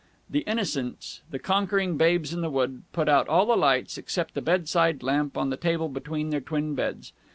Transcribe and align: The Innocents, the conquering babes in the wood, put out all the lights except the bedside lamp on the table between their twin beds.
The 0.27 0.39
Innocents, 0.47 1.21
the 1.29 1.37
conquering 1.37 1.95
babes 1.95 2.33
in 2.33 2.41
the 2.41 2.49
wood, 2.49 2.81
put 2.91 3.07
out 3.07 3.29
all 3.29 3.45
the 3.45 3.55
lights 3.55 3.99
except 3.99 4.33
the 4.33 4.41
bedside 4.41 5.03
lamp 5.03 5.37
on 5.37 5.51
the 5.51 5.57
table 5.57 5.89
between 5.89 6.31
their 6.31 6.41
twin 6.41 6.73
beds. 6.73 7.13